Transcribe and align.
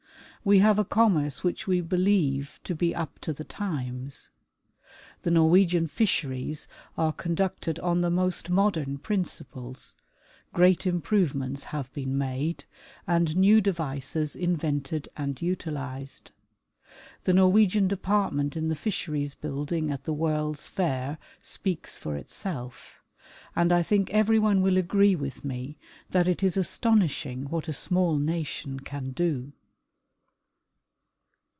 We 0.43 0.57
have 0.57 0.79
a 0.79 0.83
commerce 0.85 1.43
which 1.43 1.67
we 1.67 1.81
believe 1.81 2.59
to 2.63 2.73
be 2.73 2.95
up 2.95 3.19
to 3.19 3.31
the 3.31 3.43
times. 3.43 4.31
The 5.21 5.29
Norwegian 5.29 5.85
fisheries 5.85 6.67
are 6.97 7.13
conducted 7.13 7.77
on 7.77 8.01
the 8.01 8.09
most 8.09 8.49
modern 8.49 8.97
princii3les; 8.97 9.95
great 10.51 10.87
improve 10.87 11.35
ments 11.35 11.65
have 11.65 11.93
been 11.93 12.17
made, 12.17 12.65
and 13.05 13.37
new 13.37 13.61
devices 13.61 14.35
invented 14.35 15.07
and 15.15 15.39
utilized. 15.39 16.31
The 17.25 17.33
Norwegian 17.33 17.87
department 17.87 18.57
in 18.57 18.67
the 18.67 18.75
Fisheries 18.75 19.35
building 19.35 19.91
at 19.91 20.05
the 20.05 20.13
World's 20.13 20.67
Fair 20.67 21.19
speaks 21.43 21.99
for 21.99 22.15
itself, 22.15 23.03
and 23.55 23.71
I 23.71 23.83
think 23.83 24.09
every 24.09 24.39
one 24.39 24.63
will 24.63 24.77
agree 24.79 25.15
with 25.15 25.45
me 25.45 25.77
that 26.09 26.27
it 26.27 26.41
is 26.41 26.57
astonishing 26.57 27.43
what 27.49 27.67
a 27.67 27.71
small 27.73 28.17
nation 28.17 28.79
can 28.79 29.11
do. 29.11 29.51